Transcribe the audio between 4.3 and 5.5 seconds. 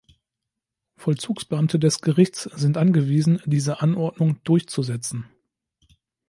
durchzusetzen.